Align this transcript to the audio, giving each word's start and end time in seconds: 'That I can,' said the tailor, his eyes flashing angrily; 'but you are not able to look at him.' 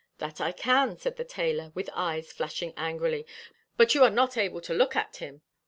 'That 0.17 0.41
I 0.41 0.51
can,' 0.51 0.97
said 0.97 1.17
the 1.17 1.23
tailor, 1.23 1.71
his 1.75 1.87
eyes 1.93 2.33
flashing 2.33 2.73
angrily; 2.75 3.23
'but 3.77 3.93
you 3.93 4.03
are 4.03 4.09
not 4.09 4.35
able 4.35 4.61
to 4.61 4.73
look 4.73 4.95
at 4.95 5.17
him.' 5.17 5.43